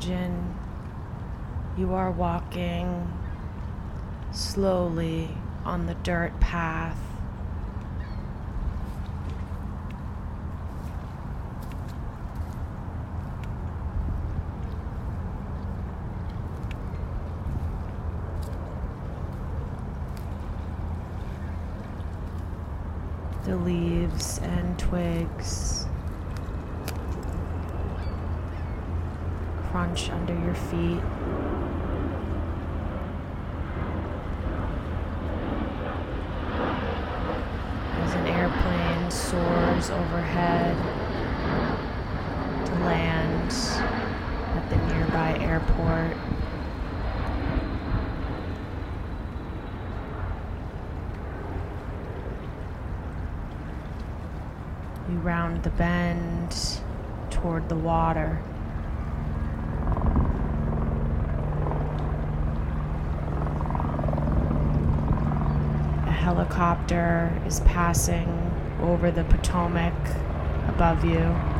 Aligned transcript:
Imagine 0.00 0.54
you 1.76 1.92
are 1.92 2.12
walking 2.12 3.12
slowly 4.30 5.28
on 5.64 5.86
the 5.86 5.94
dirt 5.94 6.38
path. 6.38 6.96
The 23.44 23.56
leaves 23.56 24.38
and 24.44 24.78
twigs 24.78 25.86
crunch 29.78 30.10
under 30.10 30.34
your 30.34 30.54
feet. 30.54 31.00
As 38.02 38.14
an 38.14 38.26
airplane 38.26 39.08
soars 39.08 39.90
overhead 39.90 40.76
to 42.66 42.72
land 42.86 43.52
at 44.56 44.68
the 44.68 44.76
nearby 44.92 45.38
airport. 45.44 46.16
You 55.08 55.18
round 55.18 55.62
the 55.62 55.70
bend 55.70 56.80
toward 57.30 57.68
the 57.68 57.76
water. 57.76 58.42
Helicopter 66.28 67.32
is 67.46 67.60
passing 67.60 68.28
over 68.82 69.10
the 69.10 69.24
Potomac 69.24 69.94
above 70.68 71.02
you. 71.02 71.57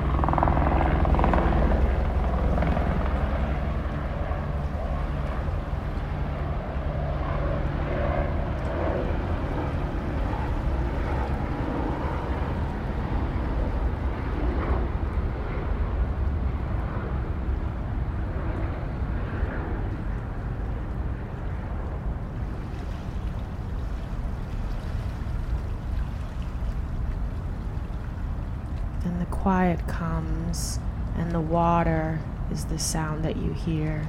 Quiet 29.30 29.86
comes, 29.86 30.78
and 31.16 31.32
the 31.32 31.40
water 31.40 32.20
is 32.50 32.66
the 32.66 32.78
sound 32.78 33.24
that 33.24 33.36
you 33.36 33.52
hear. 33.52 34.08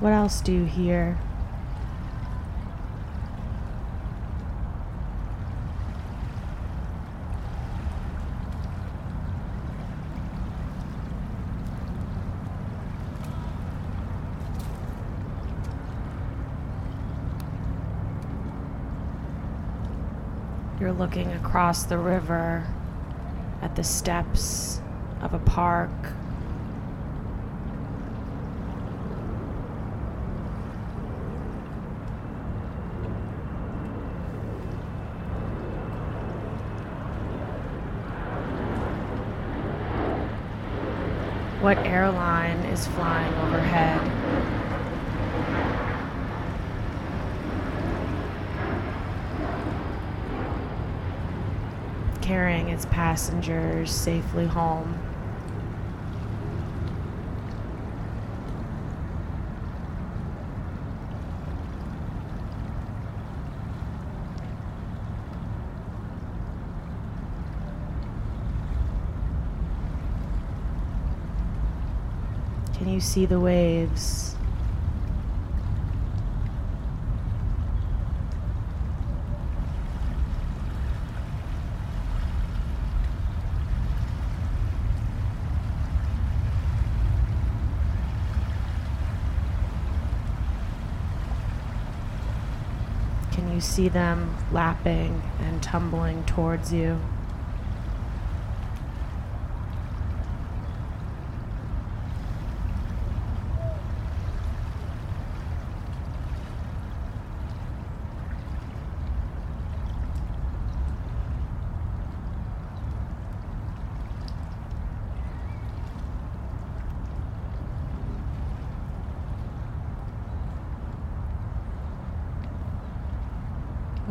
What 0.00 0.12
else 0.12 0.40
do 0.40 0.52
you 0.52 0.64
hear? 0.64 1.16
You're 20.82 20.90
looking 20.90 21.30
across 21.34 21.84
the 21.84 21.96
river 21.96 22.66
at 23.60 23.76
the 23.76 23.84
steps 23.84 24.80
of 25.20 25.32
a 25.32 25.38
park. 25.38 25.92
What 41.60 41.78
airline 41.86 42.58
is 42.64 42.88
flying 42.88 43.32
overhead? 43.34 44.61
Carrying 52.22 52.68
its 52.68 52.86
passengers 52.86 53.90
safely 53.90 54.46
home. 54.46 54.98
Can 72.82 72.88
you 72.88 73.00
see 73.00 73.26
the 73.26 73.38
waves? 73.38 74.34
Can 93.32 93.41
you 93.52 93.60
see 93.60 93.88
them 93.88 94.36
lapping 94.50 95.22
and 95.40 95.62
tumbling 95.62 96.24
towards 96.24 96.72
you? 96.72 96.98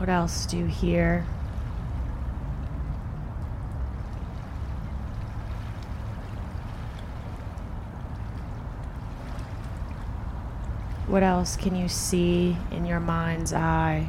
What 0.01 0.09
else 0.09 0.47
do 0.47 0.57
you 0.57 0.65
hear? 0.65 1.27
What 11.05 11.21
else 11.21 11.55
can 11.55 11.75
you 11.75 11.87
see 11.87 12.57
in 12.71 12.87
your 12.87 12.99
mind's 12.99 13.53
eye? 13.53 14.07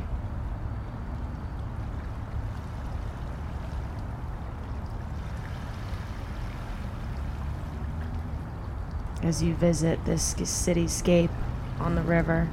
As 9.23 9.43
you 9.43 9.55
visit 9.57 10.03
this 10.07 10.33
cityscape 10.33 11.29
on 11.79 11.97
the 11.97 12.03
river. 12.03 12.49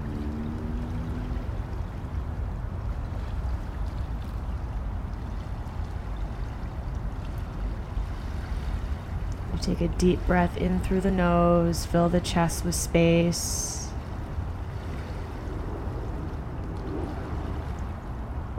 Take 9.62 9.82
a 9.82 9.88
deep 9.88 10.26
breath 10.26 10.58
in 10.58 10.80
through 10.80 11.02
the 11.02 11.12
nose, 11.12 11.86
fill 11.86 12.10
the 12.10 12.20
chest 12.20 12.66
with 12.66 12.76
space. 12.76 13.90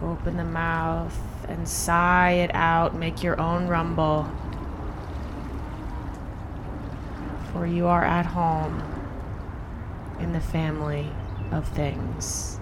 Open 0.02 0.37
the 0.37 0.44
mouth 0.44 1.19
and 1.49 1.69
sigh 1.69 2.32
it 2.32 2.55
out. 2.55 2.94
Make 2.94 3.23
your 3.23 3.41
own 3.41 3.67
rumble. 3.67 4.31
For 7.53 7.67
you 7.67 7.87
are 7.87 8.05
at 8.05 8.26
home 8.26 8.82
in 10.20 10.32
the 10.32 10.41
family 10.41 11.11
of 11.50 11.67
things. 11.69 12.60